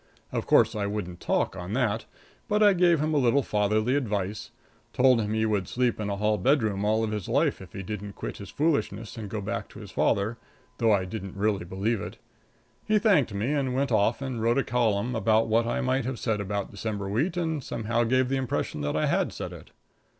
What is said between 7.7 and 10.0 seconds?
he didn't quit his foolishness and go back to his